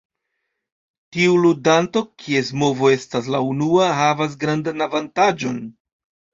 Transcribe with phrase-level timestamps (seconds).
[1.17, 5.65] Tiu ludanto, kies movo estas la unua, havas grandan avantaĝon.